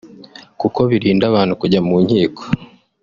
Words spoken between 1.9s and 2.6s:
nkiko